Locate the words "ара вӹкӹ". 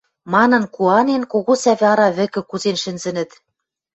1.91-2.41